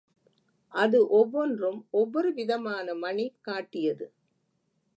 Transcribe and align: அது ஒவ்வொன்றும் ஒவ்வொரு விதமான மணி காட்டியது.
அது 0.73 0.99
ஒவ்வொன்றும் 1.09 1.87
ஒவ்வொரு 1.91 2.33
விதமான 2.33 2.93
மணி 2.95 3.33
காட்டியது. 3.41 4.07